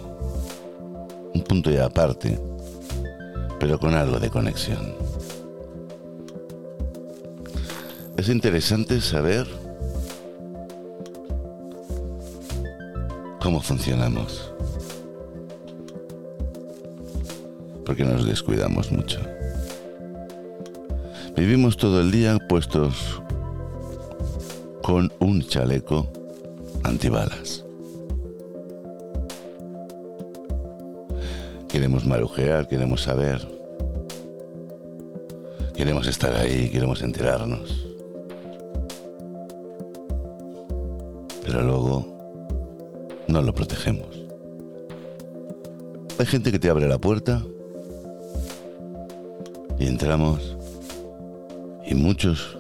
Un 1.34 1.44
punto 1.44 1.70
de 1.70 1.82
aparte, 1.82 2.40
pero 3.60 3.80
con 3.80 3.96
algo 3.96 4.20
de 4.20 4.30
conexión. 4.30 5.11
Es 8.22 8.30
interesante 8.30 9.02
saber 9.02 9.48
cómo 13.42 13.60
funcionamos. 13.62 14.54
Porque 17.84 18.04
nos 18.04 18.28
descuidamos 18.28 18.92
mucho. 18.92 19.20
Vivimos 21.36 21.78
todo 21.78 22.00
el 22.00 22.12
día 22.12 22.38
puestos 22.48 23.24
con 24.84 25.12
un 25.18 25.42
chaleco 25.42 26.08
antibalas. 26.84 27.66
Queremos 31.68 32.06
marujear, 32.06 32.68
queremos 32.68 33.02
saber, 33.02 33.48
queremos 35.76 36.06
estar 36.06 36.36
ahí, 36.36 36.70
queremos 36.70 37.02
enterarnos. 37.02 37.81
Luego 41.62 42.06
no 43.28 43.42
lo 43.42 43.54
protegemos. 43.54 44.08
Hay 46.18 46.26
gente 46.26 46.52
que 46.52 46.60
te 46.60 46.70
abre 46.70 46.88
la 46.88 47.00
puerta 47.00 47.44
Y 49.82 49.88
entramos 49.88 50.56
y 51.88 51.96
muchos, 51.96 52.56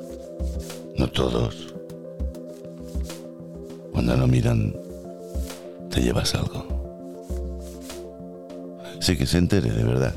no 0.97 1.07
todos, 1.07 1.71
cuando 3.91 4.17
no 4.17 4.25
miran, 4.25 4.75
te 5.91 6.01
llevas 6.01 6.33
algo. 6.33 6.65
Sí 8.99 9.15
que 9.15 9.27
se 9.27 9.37
entere 9.37 9.69
de 9.69 9.83
verdad. 9.83 10.15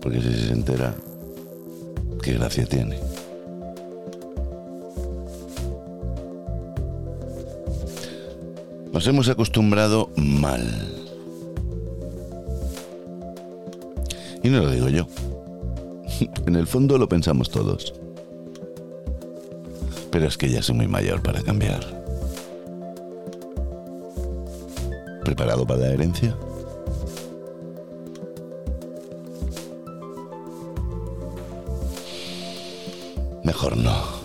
Porque 0.00 0.22
si 0.22 0.32
se 0.32 0.52
entera, 0.54 0.94
qué 2.22 2.32
gracia 2.32 2.64
tiene. 2.64 2.98
Nos 8.98 9.06
hemos 9.06 9.28
acostumbrado 9.28 10.10
mal. 10.16 10.60
Y 14.42 14.48
no 14.48 14.62
lo 14.62 14.70
digo 14.72 14.88
yo. 14.88 15.06
En 16.46 16.56
el 16.56 16.66
fondo 16.66 16.98
lo 16.98 17.08
pensamos 17.08 17.48
todos. 17.48 17.94
Pero 20.10 20.26
es 20.26 20.36
que 20.36 20.50
ya 20.50 20.64
soy 20.64 20.74
muy 20.74 20.88
mayor 20.88 21.22
para 21.22 21.42
cambiar. 21.42 21.78
¿Preparado 25.24 25.64
para 25.64 25.78
la 25.78 25.92
herencia? 25.92 26.36
Mejor 33.44 33.76
no. 33.76 34.17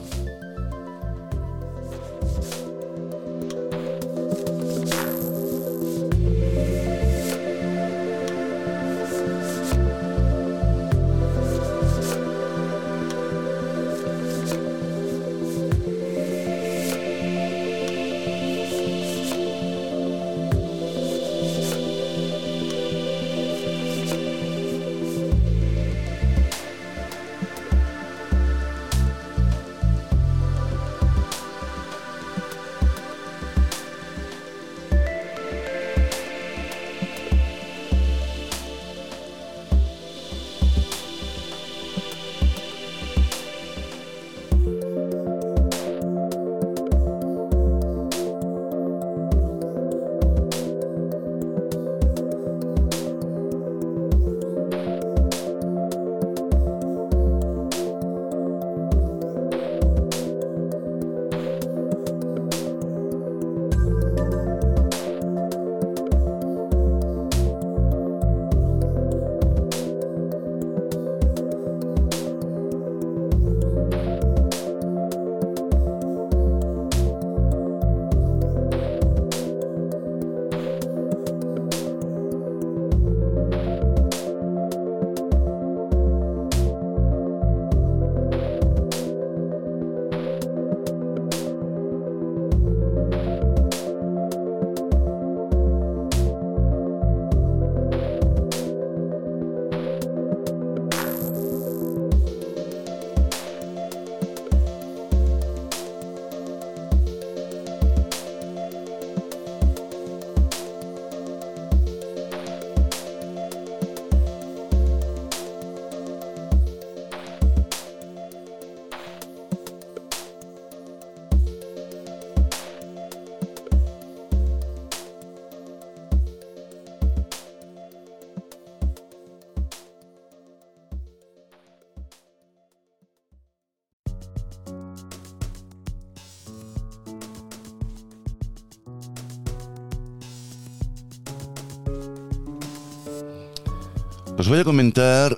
Os 144.43 144.49
voy 144.49 144.59
a 144.59 144.65
comentar 144.65 145.37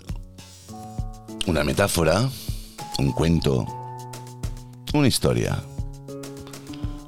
una 1.45 1.63
metáfora, 1.63 2.27
un 2.97 3.11
cuento, 3.11 3.63
una 4.95 5.07
historia, 5.07 5.61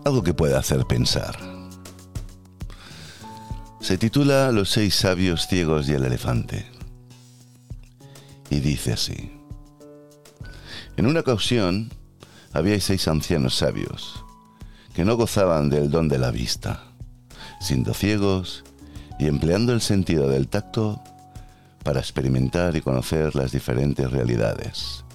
algo 0.05 0.21
que 0.21 0.36
pueda 0.36 0.60
hacer 0.60 0.86
pensar. 0.86 1.36
Se 3.81 3.97
titula 3.97 4.51
Los 4.51 4.69
seis 4.69 4.93
sabios 4.93 5.47
ciegos 5.47 5.89
y 5.89 5.93
el 5.93 6.05
elefante. 6.05 6.67
Y 8.51 8.60
dice 8.60 8.93
así. 8.93 9.31
En 10.97 11.07
una 11.07 11.21
ocasión 11.21 11.89
había 12.53 12.79
seis 12.79 13.07
ancianos 13.07 13.55
sabios 13.55 14.23
que 14.93 15.03
no 15.03 15.17
gozaban 15.17 15.71
del 15.71 15.89
don 15.89 16.10
de 16.10 16.19
la 16.19 16.29
vista, 16.29 16.91
siendo 17.60 17.95
ciegos 17.95 18.63
y 19.17 19.25
empleando 19.25 19.73
el 19.73 19.81
sentido 19.81 20.29
del 20.29 20.47
tacto 20.47 21.01
para 21.88 22.02
experimentar 22.02 22.76
y 22.76 22.82
conocer 22.82 23.34
las 23.34 23.54
diferentes 23.54 24.12
realidades, 24.12 25.06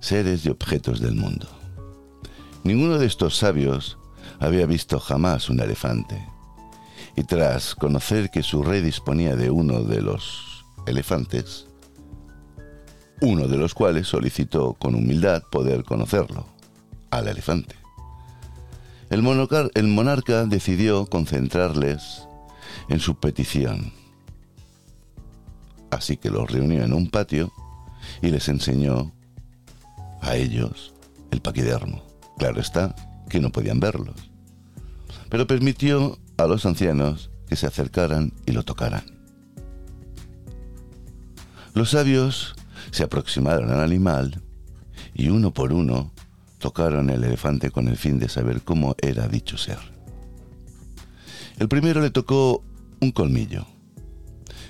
seres 0.00 0.46
y 0.46 0.48
objetos 0.48 0.98
del 0.98 1.14
mundo. 1.14 1.46
Ninguno 2.62 2.96
de 2.96 3.04
estos 3.04 3.36
sabios 3.36 3.98
había 4.40 4.64
visto 4.64 4.98
jamás 4.98 5.50
un 5.50 5.60
elefante, 5.60 6.26
y 7.16 7.24
tras 7.24 7.74
conocer 7.74 8.30
que 8.30 8.42
su 8.42 8.62
rey 8.62 8.80
disponía 8.80 9.36
de 9.36 9.50
uno 9.50 9.82
de 9.82 10.00
los 10.00 10.64
elefantes, 10.86 11.66
uno 13.20 13.46
de 13.46 13.58
los 13.58 13.74
cuales 13.74 14.08
solicitó 14.08 14.72
con 14.72 14.94
humildad 14.94 15.42
poder 15.50 15.84
conocerlo, 15.84 16.46
al 17.10 17.28
elefante. 17.28 17.76
El, 19.10 19.20
monarca 19.20 20.46
decidió 20.46 21.04
concentrarles 21.04 22.26
en 22.88 23.00
su 23.00 23.16
petición 23.16 23.92
Así 25.94 26.16
que 26.16 26.28
los 26.28 26.50
reunió 26.50 26.82
en 26.82 26.92
un 26.92 27.08
patio 27.08 27.52
y 28.20 28.28
les 28.28 28.48
enseñó 28.48 29.12
a 30.20 30.34
ellos 30.34 30.92
el 31.30 31.40
paquidermo. 31.40 32.02
Claro 32.36 32.60
está 32.60 32.94
que 33.28 33.38
no 33.38 33.50
podían 33.50 33.78
verlos. 33.78 34.16
Pero 35.30 35.46
permitió 35.46 36.18
a 36.36 36.46
los 36.46 36.66
ancianos 36.66 37.30
que 37.48 37.54
se 37.54 37.68
acercaran 37.68 38.32
y 38.44 38.52
lo 38.52 38.64
tocaran. 38.64 39.04
Los 41.74 41.90
sabios 41.90 42.56
se 42.90 43.04
aproximaron 43.04 43.70
al 43.70 43.80
animal 43.80 44.42
y 45.14 45.28
uno 45.28 45.54
por 45.54 45.72
uno 45.72 46.12
tocaron 46.58 47.08
el 47.10 47.22
elefante 47.22 47.70
con 47.70 47.86
el 47.86 47.96
fin 47.96 48.18
de 48.18 48.28
saber 48.28 48.62
cómo 48.62 48.96
era 49.00 49.28
dicho 49.28 49.56
ser. 49.56 49.78
El 51.56 51.68
primero 51.68 52.00
le 52.00 52.10
tocó 52.10 52.64
un 53.00 53.12
colmillo, 53.12 53.66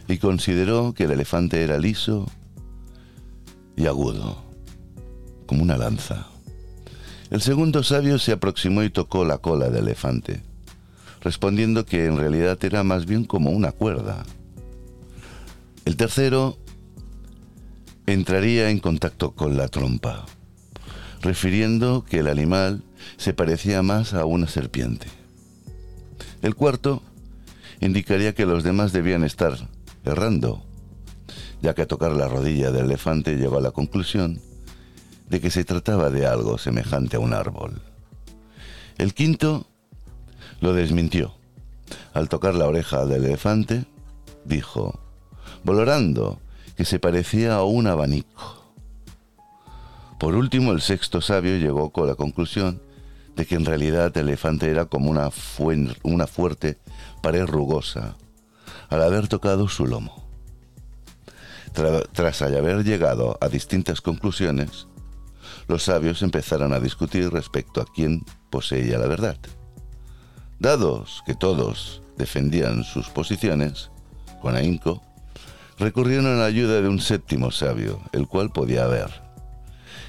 y 0.09 0.19
consideró 0.19 0.93
que 0.95 1.05
el 1.05 1.13
elefante 1.13 1.63
era 1.63 1.79
liso 1.79 2.31
y 3.77 3.87
agudo, 3.87 4.43
como 5.47 5.63
una 5.63 5.77
lanza. 5.77 6.27
El 7.31 7.41
segundo 7.41 7.83
sabio 7.83 8.19
se 8.19 8.33
aproximó 8.33 8.83
y 8.83 8.91
tocó 8.91 9.25
la 9.25 9.39
cola 9.39 9.71
del 9.71 9.85
elefante, 9.85 10.43
respondiendo 11.23 11.87
que 11.87 12.07
en 12.07 12.17
realidad 12.17 12.63
era 12.65 12.85
más 12.85 13.07
bien 13.07 13.25
como 13.25 13.51
una 13.51 13.73
cuerda. 13.73 14.25
El 15.85 15.97
tercero 15.97 16.59
entraría 18.07 18.71
en 18.71 18.79
contacto 18.79 19.33
con 19.33 19.57
la 19.57 19.69
trompa, 19.69 20.27
refiriendo 21.23 22.05
que 22.05 22.19
el 22.19 22.29
animal 22.29 22.85
se 23.17 23.33
parecía 23.33 23.83
más 23.83 24.13
a 24.13 24.27
una 24.27 24.47
serpiente. 24.47 25.07
El 26.43 26.55
cuarto 26.55 27.03
indicaría 27.81 28.35
que 28.35 28.47
los 28.47 28.63
demás 28.63 28.93
debían 28.93 29.25
estar 29.25 29.57
errando, 30.05 30.63
ya 31.63 31.75
que 31.75 31.83
a 31.83 31.89
tocar 31.89 32.13
la 32.13 32.29
rodilla 32.29 32.71
del 32.71 32.87
elefante 32.87 33.37
llegó 33.37 33.59
a 33.59 33.63
la 33.63 33.71
conclusión 33.71 34.41
de 35.29 35.41
que 35.41 35.51
se 35.51 35.65
trataba 35.65 36.11
de 36.11 36.27
algo 36.27 36.59
semejante 36.59 37.17
a 37.17 37.21
un 37.21 37.33
árbol. 37.33 37.81
El 38.99 39.15
quinto 39.15 39.67
lo 40.61 40.73
desmintió. 40.73 41.35
Al 42.13 42.29
tocar 42.29 42.55
la 42.55 42.67
oreja 42.67 43.07
del 43.07 43.25
elefante, 43.25 43.87
dijo, 44.45 45.01
volorando, 45.65 46.39
que 46.77 46.85
se 46.85 46.99
parecía 46.99 47.57
a 47.57 47.65
un 47.65 47.87
abanico. 47.87 48.73
Por 50.19 50.35
último, 50.35 50.73
el 50.73 50.81
sexto 50.81 51.21
sabio 51.21 51.57
llegó 51.57 51.91
con 51.91 52.07
la 52.07 52.15
conclusión 52.15 52.81
de 53.37 53.47
que 53.47 53.57
en 53.57 53.65
realidad 53.65 54.17
el 54.17 54.29
elefante 54.29 54.71
era 54.71 54.87
como 54.87 55.11
una, 55.11 55.31
una 56.03 56.27
fuerte 56.27 56.79
pared 57.21 57.45
rugosa 57.47 58.17
al 58.89 59.03
haber 59.03 59.29
tocado 59.29 59.69
su 59.69 59.87
lomo. 59.87 60.25
tras 62.13 62.43
haber 62.43 62.85
llegado 62.85 63.37
a 63.41 63.49
distintas 63.49 64.01
conclusiones, 64.01 64.87
los 65.67 65.85
sabios 65.85 66.23
empezaron 66.23 66.73
a 66.73 66.81
discutir 66.81 67.31
respecto 67.31 67.81
a 67.81 67.87
quién 67.87 68.25
poseía 68.51 68.99
la 68.99 69.07
verdad. 69.07 69.37
Dados 70.59 71.23
que 71.27 71.35
todos 71.35 72.03
defendían 72.17 72.85
sus 72.85 73.09
posiciones, 73.09 73.91
con 74.41 74.57
ahínco, 74.57 75.03
recurrieron 75.79 76.27
a 76.27 76.37
la 76.37 76.45
ayuda 76.45 76.81
de 76.81 76.89
un 76.89 77.01
séptimo 77.01 77.51
sabio, 77.51 78.01
el 78.13 78.29
cual 78.29 78.51
podía 78.51 78.87
ver. 78.87 79.11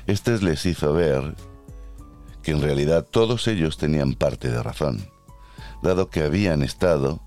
Este 0.07 0.37
les 0.39 0.65
hizo 0.65 0.93
ver 0.93 1.35
que 2.43 2.51
en 2.51 2.61
realidad 2.61 3.05
todos 3.09 3.47
ellos 3.47 3.77
tenían 3.77 4.13
parte 4.13 4.51
de 4.51 4.61
razón, 4.61 5.09
dado 5.81 6.09
que 6.09 6.21
habían 6.21 6.61
estado 6.61 7.24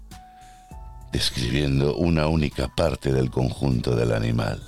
describiendo 1.13 1.97
una 1.97 2.27
única 2.29 2.69
parte 2.69 3.13
del 3.13 3.31
conjunto 3.31 3.97
del 3.97 4.13
animal. 4.13 4.63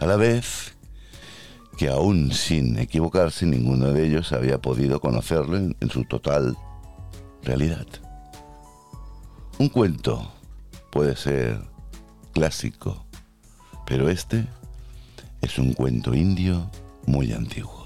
A 0.00 0.06
la 0.06 0.16
vez 0.16 0.74
que 1.80 1.88
aún 1.88 2.32
sin 2.32 2.78
equivocarse 2.78 3.46
ninguno 3.46 3.92
de 3.92 4.06
ellos 4.06 4.32
había 4.32 4.58
podido 4.58 5.00
conocerlo 5.00 5.56
en, 5.56 5.90
su 5.90 6.04
total 6.04 6.56
realidad. 7.42 7.86
Un 9.58 9.70
cuento 9.70 10.30
puede 10.92 11.16
ser 11.16 11.58
clásico, 12.32 13.06
pero 13.86 14.10
este 14.10 14.46
es 15.40 15.58
un 15.58 15.72
cuento 15.72 16.14
indio 16.14 16.70
muy 17.06 17.32
antiguo. 17.32 17.79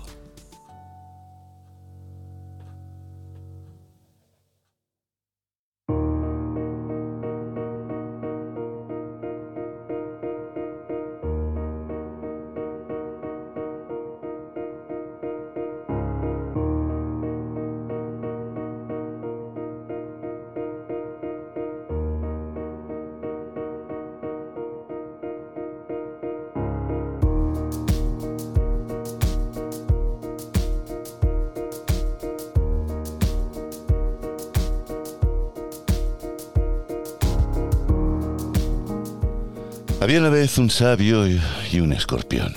Un 40.58 40.68
sabio 40.68 41.26
y 41.26 41.80
un 41.80 41.94
escorpión. 41.94 42.52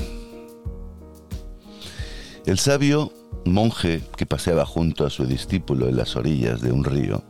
El 2.45 2.59
sabio, 2.59 3.13
monje 3.45 4.01
que 4.17 4.25
paseaba 4.25 4.65
junto 4.65 5.05
a 5.05 5.09
su 5.09 5.25
discípulo 5.25 5.87
en 5.87 5.95
las 5.95 6.17
orillas 6.17 6.59
de 6.61 6.73
un 6.73 6.83
río, 6.83 7.23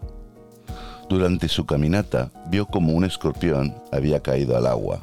durante 1.10 1.48
su 1.48 1.68
caminata 1.68 2.32
vio 2.50 2.66
como 2.66 2.94
un 2.94 3.06
escorpión 3.06 3.76
había 3.92 4.22
caído 4.22 4.58
al 4.58 4.66
agua 4.66 5.00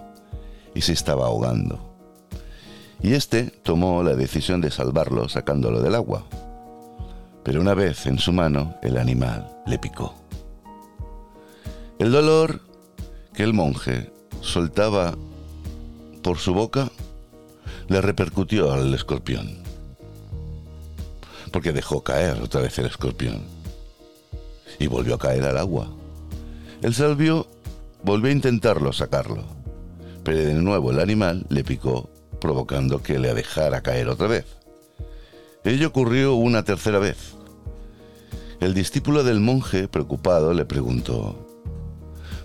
y 0.75 0.81
se 0.81 0.93
estaba 0.93 1.27
ahogando. 1.27 1.79
Y 3.01 3.14
éste 3.14 3.45
tomó 3.45 4.03
la 4.03 4.14
decisión 4.14 4.61
de 4.61 4.73
salvarlo 4.73 5.29
sacándolo 5.29 5.81
del 5.81 5.95
agua. 5.95 6.25
Pero 7.45 7.61
una 7.61 7.75
vez 7.75 8.07
en 8.07 8.19
su 8.19 8.33
mano, 8.33 8.75
el 8.83 8.99
animal 8.99 9.62
le 9.67 9.79
picó. 9.79 10.14
El 12.01 12.11
dolor 12.11 12.61
que 13.35 13.45
el 13.45 13.55
monje 13.55 14.12
soltaba 14.40 15.14
por 16.25 16.39
su 16.39 16.55
boca 16.55 16.91
le 17.87 18.01
repercutió 18.01 18.73
al 18.73 18.93
escorpión. 18.95 19.59
Porque 21.53 21.73
dejó 21.73 22.03
caer 22.03 22.41
otra 22.41 22.63
vez 22.63 22.79
el 22.79 22.87
escorpión. 22.87 23.43
Y 24.79 24.87
volvió 24.87 25.17
a 25.17 25.19
caer 25.19 25.45
al 25.45 25.59
agua. 25.59 25.87
El 26.81 26.95
salvio 26.95 27.47
volvió 28.03 28.31
a 28.31 28.33
intentarlo 28.33 28.95
sacarlo. 28.95 29.45
Pero 30.25 30.39
de 30.39 30.55
nuevo 30.55 30.93
el 30.93 30.99
animal 30.99 31.45
le 31.51 31.63
picó, 31.63 32.09
provocando 32.41 33.03
que 33.03 33.19
le 33.19 33.35
dejara 33.35 33.83
caer 33.83 34.09
otra 34.09 34.27
vez. 34.27 34.47
Ello 35.63 35.89
ocurrió 35.89 36.35
una 36.37 36.65
tercera 36.65 36.99
vez. 36.99 37.35
El 38.61 38.73
discípulo 38.73 39.25
del 39.25 39.41
monje, 39.41 39.89
preocupado, 39.89 40.55
le 40.55 40.65
preguntó, 40.65 41.37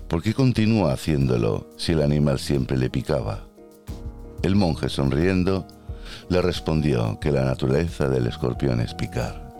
¿Por 0.06 0.22
qué 0.22 0.34
continúa 0.34 0.92
haciéndolo 0.92 1.70
si 1.78 1.92
el 1.92 2.02
animal 2.02 2.38
siempre 2.38 2.76
le 2.76 2.90
picaba? 2.90 3.49
El 4.42 4.56
monje, 4.56 4.88
sonriendo, 4.88 5.66
le 6.28 6.40
respondió 6.40 7.18
que 7.20 7.30
la 7.30 7.44
naturaleza 7.44 8.08
del 8.08 8.26
escorpión 8.26 8.80
es 8.80 8.94
picar, 8.94 9.52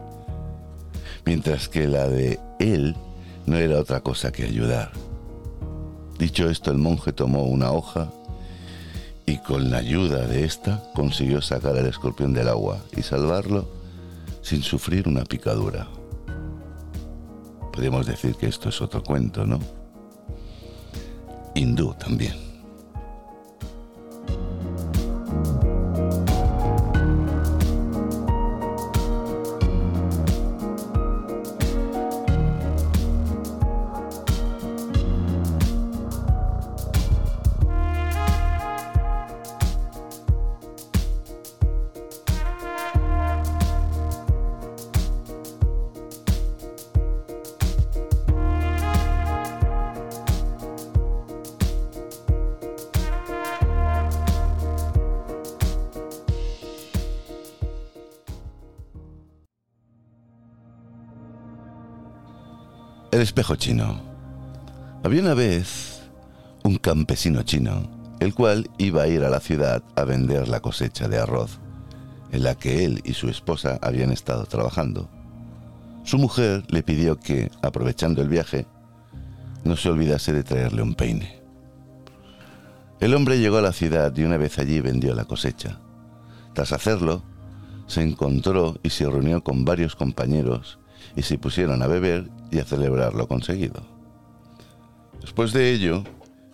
mientras 1.24 1.68
que 1.68 1.86
la 1.86 2.08
de 2.08 2.40
él 2.58 2.96
no 3.46 3.56
era 3.56 3.78
otra 3.78 4.00
cosa 4.00 4.32
que 4.32 4.44
ayudar. 4.44 4.90
Dicho 6.18 6.48
esto, 6.48 6.70
el 6.70 6.78
monje 6.78 7.12
tomó 7.12 7.44
una 7.44 7.72
hoja 7.72 8.10
y 9.26 9.38
con 9.38 9.70
la 9.70 9.78
ayuda 9.78 10.26
de 10.26 10.44
ésta 10.44 10.82
consiguió 10.94 11.40
sacar 11.40 11.76
al 11.76 11.86
escorpión 11.86 12.32
del 12.32 12.48
agua 12.48 12.78
y 12.96 13.02
salvarlo 13.02 13.68
sin 14.42 14.62
sufrir 14.62 15.08
una 15.08 15.24
picadura. 15.24 15.88
Podríamos 17.72 18.06
decir 18.06 18.34
que 18.34 18.46
esto 18.46 18.68
es 18.68 18.80
otro 18.80 19.02
cuento, 19.02 19.44
¿no? 19.44 19.60
hindú 21.54 21.94
también. 21.94 22.49
Espejo 63.30 63.54
chino. 63.54 64.00
Había 65.04 65.22
una 65.22 65.34
vez 65.34 66.02
un 66.64 66.78
campesino 66.78 67.44
chino, 67.44 67.88
el 68.18 68.34
cual 68.34 68.68
iba 68.76 69.02
a 69.02 69.06
ir 69.06 69.22
a 69.22 69.30
la 69.30 69.38
ciudad 69.38 69.84
a 69.94 70.02
vender 70.02 70.48
la 70.48 70.58
cosecha 70.58 71.06
de 71.06 71.20
arroz, 71.20 71.60
en 72.32 72.42
la 72.42 72.56
que 72.56 72.84
él 72.84 73.00
y 73.04 73.12
su 73.12 73.28
esposa 73.28 73.78
habían 73.82 74.10
estado 74.10 74.46
trabajando. 74.46 75.08
Su 76.02 76.18
mujer 76.18 76.64
le 76.70 76.82
pidió 76.82 77.20
que, 77.20 77.52
aprovechando 77.62 78.20
el 78.20 78.28
viaje, 78.28 78.66
no 79.62 79.76
se 79.76 79.90
olvidase 79.90 80.32
de 80.32 80.42
traerle 80.42 80.82
un 80.82 80.96
peine. 80.96 81.40
El 82.98 83.14
hombre 83.14 83.38
llegó 83.38 83.58
a 83.58 83.62
la 83.62 83.72
ciudad 83.72 84.12
y 84.16 84.24
una 84.24 84.38
vez 84.38 84.58
allí 84.58 84.80
vendió 84.80 85.14
la 85.14 85.24
cosecha. 85.24 85.78
Tras 86.52 86.72
hacerlo, 86.72 87.22
se 87.86 88.02
encontró 88.02 88.80
y 88.82 88.90
se 88.90 89.08
reunió 89.08 89.44
con 89.44 89.64
varios 89.64 89.94
compañeros 89.94 90.79
y 91.16 91.22
se 91.22 91.38
pusieron 91.38 91.82
a 91.82 91.86
beber 91.86 92.30
y 92.50 92.58
a 92.58 92.64
celebrar 92.64 93.14
lo 93.14 93.28
conseguido. 93.28 93.82
Después 95.20 95.52
de 95.52 95.72
ello, 95.72 96.04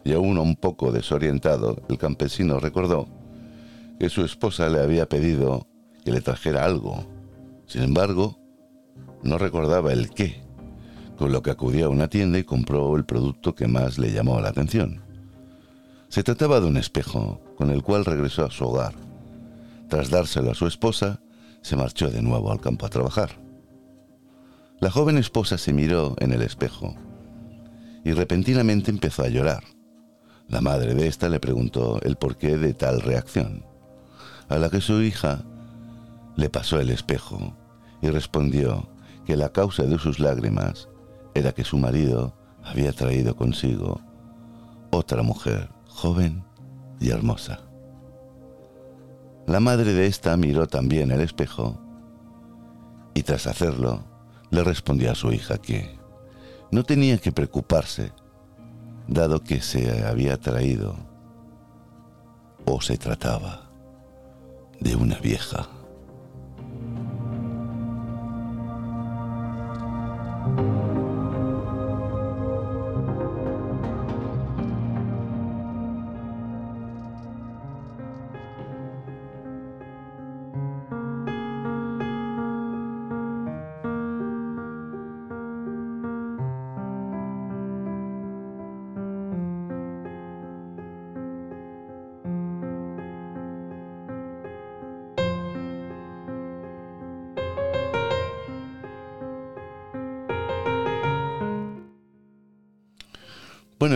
y 0.05 0.13
aún 0.13 0.39
un 0.39 0.57
poco 0.57 0.93
desorientado, 0.93 1.83
el 1.89 1.99
campesino 1.99 2.59
recordó 2.61 3.09
que 3.99 4.09
su 4.09 4.25
esposa 4.25 4.69
le 4.69 4.81
había 4.81 5.09
pedido 5.09 5.67
que 6.05 6.13
le 6.13 6.21
trajera 6.21 6.65
algo. 6.65 7.05
Sin 7.67 7.83
embargo, 7.83 8.39
no 9.23 9.39
recordaba 9.39 9.93
el 9.93 10.11
qué, 10.11 10.43
con 11.17 11.33
lo 11.33 11.43
que 11.43 11.51
acudió 11.51 11.87
a 11.87 11.89
una 11.89 12.09
tienda 12.09 12.39
y 12.39 12.45
compró 12.45 12.95
el 12.97 13.05
producto 13.05 13.55
que 13.55 13.67
más 13.67 13.99
le 13.99 14.13
llamó 14.13 14.41
la 14.41 14.51
atención. 14.51 15.03
Se 16.09 16.23
trataba 16.23 16.61
de 16.61 16.67
un 16.67 16.77
espejo, 16.77 17.41
con 17.57 17.71
el 17.71 17.83
cual 17.83 18.05
regresó 18.05 18.45
a 18.45 18.51
su 18.51 18.65
hogar. 18.65 18.95
Tras 19.89 20.11
dárselo 20.11 20.53
a 20.53 20.55
su 20.55 20.67
esposa, 20.67 21.21
se 21.63 21.77
marchó 21.77 22.11
de 22.11 22.23
nuevo 22.23 22.53
al 22.53 22.61
campo 22.61 22.87
a 22.87 22.91
trabajar. 22.91 23.46
La 24.79 24.91
joven 24.91 25.17
esposa 25.17 25.57
se 25.57 25.73
miró 25.73 26.15
en 26.19 26.33
el 26.33 26.43
espejo 26.43 26.95
y 28.05 28.13
repentinamente 28.13 28.91
empezó 28.91 29.23
a 29.23 29.29
llorar. 29.29 29.65
La 30.49 30.61
madre 30.61 30.95
de 30.95 31.07
ésta 31.07 31.31
le 31.31 31.41
preguntó 31.41 31.99
el 32.03 32.17
porqué 32.17 32.59
de 32.59 32.75
tal 32.75 33.01
reacción, 33.01 33.65
a 34.51 34.59
la 34.59 34.69
que 34.69 34.83
su 34.83 35.01
hija 35.01 35.45
le 36.37 36.51
pasó 36.51 36.79
el 36.79 36.91
espejo 36.91 37.57
y 38.03 38.11
respondió 38.11 38.91
que 39.25 39.37
la 39.37 39.49
causa 39.49 39.85
de 39.85 39.99
sus 39.99 40.21
lágrimas 40.21 40.91
era 41.35 41.53
que 41.53 41.65
su 41.65 41.79
marido 41.79 42.37
había 42.63 42.93
traído 42.93 43.35
consigo 43.35 44.03
otra 44.91 45.23
mujer 45.23 45.71
joven 45.89 46.45
y 47.01 47.11
hermosa. 47.11 47.61
La 49.47 49.59
madre 49.59 49.95
de 49.95 50.07
ésta 50.07 50.37
miró 50.37 50.67
también 50.67 51.11
el 51.13 51.23
espejo 51.23 51.81
y 53.15 53.23
tras 53.23 53.47
hacerlo 53.47 54.16
le 54.51 54.65
respondió 54.65 55.11
a 55.11 55.15
su 55.15 55.33
hija 55.33 55.59
que 55.59 55.99
no 56.71 56.85
tenía 56.85 57.19
que 57.19 57.33
preocuparse 57.33 58.13
dado 59.09 59.43
que 59.43 59.61
se 59.61 60.05
había 60.05 60.37
traído 60.37 60.97
o 62.65 62.81
se 62.81 62.99
trataba 62.99 63.71
de 64.81 64.97
una 64.97 65.19
vieja. 65.19 65.69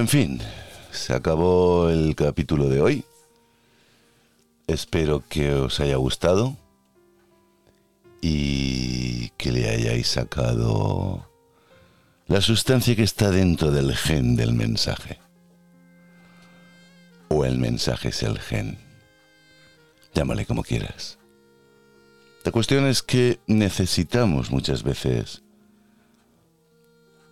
En 0.01 0.09
fin, 0.09 0.41
se 0.91 1.13
acabó 1.13 1.91
el 1.91 2.17
capítulo 2.17 2.71
de 2.71 2.81
hoy. 2.81 3.05
Espero 4.67 5.23
que 5.29 5.53
os 5.53 5.79
haya 5.79 5.97
gustado 5.97 6.57
y 8.23 9.29
que 9.37 9.53
le 9.53 9.69
hayáis 9.69 10.09
sacado 10.09 11.29
la 12.29 12.41
sustancia 12.41 12.97
que 12.97 13.03
está 13.03 13.31
dentro 13.31 13.71
del 13.73 13.95
gen 13.95 14.37
del 14.37 14.55
mensaje. 14.55 15.19
O 17.29 17.45
el 17.45 17.59
mensaje 17.59 18.09
es 18.09 18.23
el 18.23 18.39
gen. 18.39 18.79
Llámale 20.15 20.47
como 20.47 20.63
quieras. 20.63 21.19
La 22.43 22.53
cuestión 22.53 22.87
es 22.87 23.03
que 23.03 23.39
necesitamos 23.47 24.51
muchas 24.51 24.83
veces 24.83 25.43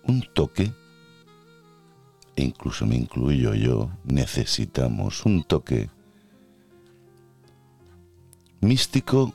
un 0.02 0.22
toque 0.34 0.70
e 2.38 2.42
incluso 2.42 2.86
me 2.86 2.94
incluyo 2.94 3.52
yo, 3.52 3.90
necesitamos 4.04 5.26
un 5.26 5.42
toque 5.42 5.90
místico, 8.60 9.34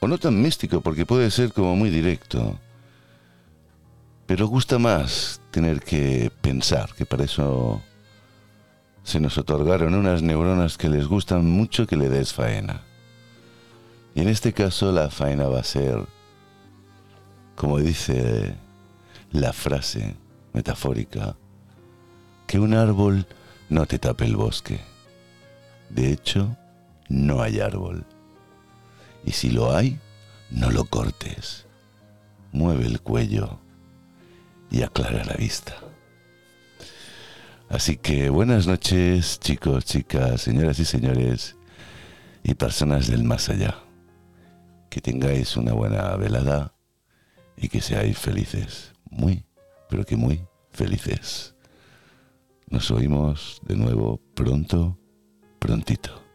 o 0.00 0.06
no 0.06 0.18
tan 0.18 0.42
místico, 0.42 0.82
porque 0.82 1.06
puede 1.06 1.30
ser 1.30 1.50
como 1.54 1.74
muy 1.76 1.88
directo, 1.88 2.58
pero 4.26 4.48
gusta 4.48 4.78
más 4.78 5.40
tener 5.50 5.80
que 5.80 6.30
pensar, 6.42 6.92
que 6.92 7.06
para 7.06 7.24
eso 7.24 7.80
se 9.02 9.18
nos 9.18 9.38
otorgaron 9.38 9.94
unas 9.94 10.20
neuronas 10.20 10.76
que 10.76 10.90
les 10.90 11.06
gustan 11.06 11.48
mucho 11.48 11.86
que 11.86 11.96
le 11.96 12.10
des 12.10 12.34
faena. 12.34 12.82
Y 14.14 14.20
en 14.20 14.28
este 14.28 14.52
caso 14.52 14.92
la 14.92 15.08
faena 15.08 15.48
va 15.48 15.60
a 15.60 15.64
ser, 15.64 16.04
como 17.56 17.78
dice 17.78 18.56
la 19.32 19.54
frase 19.54 20.16
metafórica, 20.52 21.34
que 22.50 22.58
un 22.58 22.74
árbol 22.74 23.28
no 23.68 23.86
te 23.86 24.00
tape 24.00 24.24
el 24.24 24.34
bosque. 24.34 24.80
De 25.88 26.10
hecho, 26.10 26.56
no 27.08 27.42
hay 27.42 27.60
árbol. 27.60 28.04
Y 29.24 29.30
si 29.30 29.50
lo 29.50 29.72
hay, 29.72 30.00
no 30.50 30.72
lo 30.72 30.84
cortes. 30.84 31.66
Mueve 32.50 32.86
el 32.86 33.02
cuello 33.02 33.60
y 34.68 34.82
aclara 34.82 35.24
la 35.24 35.34
vista. 35.34 35.76
Así 37.68 37.96
que 37.96 38.30
buenas 38.30 38.66
noches, 38.66 39.38
chicos, 39.38 39.84
chicas, 39.84 40.40
señoras 40.40 40.80
y 40.80 40.84
señores, 40.84 41.54
y 42.42 42.54
personas 42.54 43.06
del 43.06 43.22
más 43.22 43.48
allá. 43.48 43.76
Que 44.88 45.00
tengáis 45.00 45.56
una 45.56 45.72
buena 45.72 46.16
velada 46.16 46.74
y 47.56 47.68
que 47.68 47.80
seáis 47.80 48.18
felices. 48.18 48.90
Muy, 49.08 49.44
pero 49.88 50.04
que 50.04 50.16
muy 50.16 50.42
felices. 50.72 51.54
Nos 52.70 52.88
oímos 52.92 53.60
de 53.66 53.74
nuevo 53.74 54.20
pronto, 54.34 54.96
prontito. 55.58 56.29